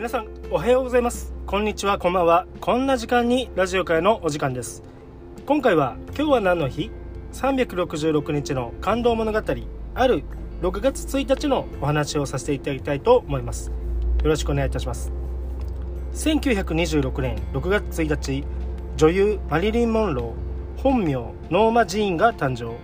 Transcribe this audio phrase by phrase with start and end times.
[0.00, 1.34] 皆さんおはようございます。
[1.44, 2.46] こんにちはこんばんは。
[2.62, 4.82] こんな時間にラジオ会のお時間です。
[5.44, 6.90] 今回は今日は何の日
[7.34, 9.38] ？366日の感動物語
[9.94, 10.22] ある
[10.62, 13.68] 6月1日のお話をさせていただきたいと思います。
[13.68, 13.74] よ
[14.22, 15.12] ろしくお願いいたします。
[16.14, 18.46] 1926年6月1日
[18.96, 21.12] 女優マリリン・モンロー本名
[21.50, 22.74] ノーマ・ジーンが誕生。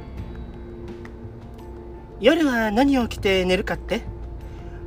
[2.20, 4.02] 夜は何を着て寝るかって？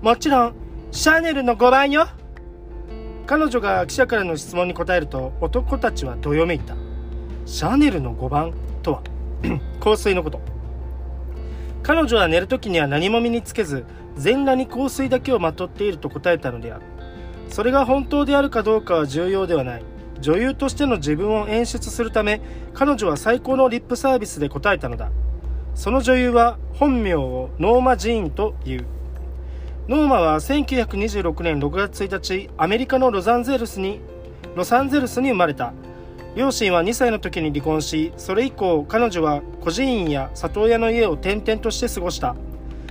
[0.04, 0.54] もちろん
[0.92, 2.08] シャネルの5番よ。
[3.30, 6.76] 彼女が記者からの質問に答えると男たちはどよめいた。
[7.46, 9.04] シャネルの5番とは
[9.80, 10.42] 香水のこと。
[11.84, 16.82] 彼女は寝る時には何も身につけず全裸に香水だけをまとっていると答えたのである。
[17.50, 19.84] それが本当であるかどうかは重要ではない。
[20.20, 22.42] 女優としての自分を演出するため
[22.74, 25.12] 彼女は最高のリップサービスで答えたのだ。
[25.76, 28.99] その女優は本名をノーマ・ジーンという。
[29.90, 34.00] ノーマは1926年6月1日アメリカのロサンゼルスに
[34.56, 35.74] ロサンゼルスに生まれた。
[36.36, 42.36] 両親は2歳の時に離婚しそれ以降彼女は孤児院や里親の家を転々として過ごした。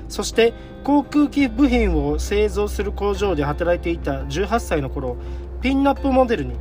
[0.08, 5.16] そして航空機部品を製造する工場で働いていた18歳の頃
[5.62, 6.56] ピンナップモデルに。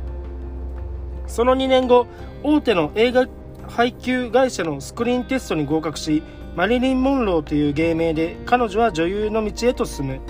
[1.26, 2.06] その2年後
[2.44, 3.26] 大手の映画
[3.68, 6.22] 配給会社のスクリーンテストに合格し
[6.56, 10.20] マリリン・モンローという芸名で彼女は女優の道へと進む。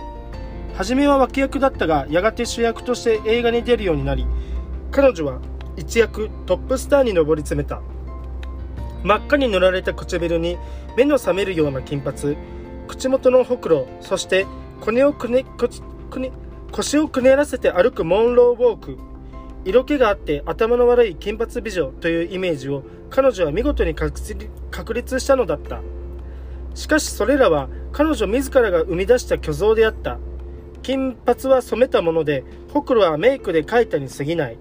[0.75, 4.27] 初めは脇役だったがやがて主役として映画に出るようになり
[4.91, 5.41] 彼女は
[5.77, 7.81] 一躍トップスターに上り詰めた。
[9.03, 10.59] 真っ赤に塗られた唇に
[10.97, 12.37] 目の覚めるような金髪。
[12.89, 14.47] 口元のほくろそして
[14.81, 15.45] 骨をくね
[16.11, 16.33] くね
[16.73, 19.08] 腰をくねらせて歩くモンローウォーク。
[19.69, 25.83] 色気があって頭の悪い金髪美女というイメージを彼女は見事に確立したのだった。
[26.75, 30.19] しかしそれらは彼女自らが生み出した虚像であった。
[30.83, 34.57] 金髪は染めたものでほくろはメイクで描いたに過ぎない。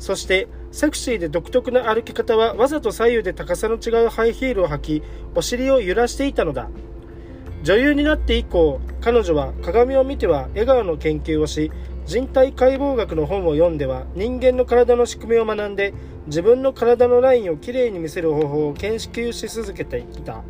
[0.00, 5.02] そしてセクシーで独特な歩き方はわざと左右で高さの違うハイヒールを履き
[5.36, 6.68] お尻を揺らしていたのだ。
[7.62, 11.70] 女優になって以降彼女は鏡を見ては笑顔の研究をし
[12.08, 15.92] 人体解剖学の本を読んでは人間の体の仕組みを学んで
[16.26, 20.42] 自分の体のラインをきれいに見せる方法を研究し続けていた。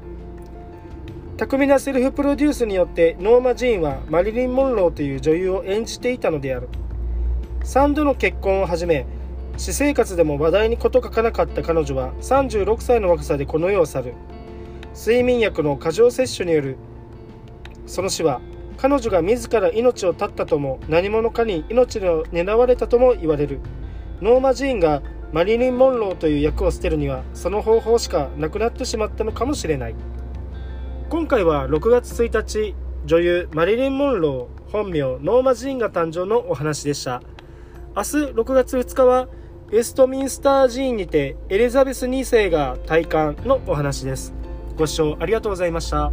[1.37, 6.69] 巧みなセルフプロデュースによってノーマ・ジーンはマリリン・モンローという女優を演じていたのである。
[7.65, 9.05] 3度の結婚をはじめ
[9.57, 14.15] 私生活でも話題に事欠かなかった彼女は36歳の若さでこの世を去る。
[14.95, 16.77] 睡眠薬の過剰摂取による。
[17.85, 18.41] その死は
[18.78, 23.61] 彼女が自ら命を絶ったとも何者かに命を狙われたとも言われる。
[24.22, 25.03] ノーマ・ジーンが
[25.33, 29.94] マリリン・モンローという役を捨てるにはその方法しかなくなってしまったのかもしれない。
[31.11, 32.75] 今回は6月1日
[33.05, 37.21] 女優マリリン・モンロー本名ノーマ・ジーンが誕生のお話でした。
[37.97, 39.28] 明日6月2日は
[39.71, 44.33] ウェストミンスター寺院にてエリザベス2世が戴冠のお話です。
[44.77, 46.12] ご視聴ありがとうございました。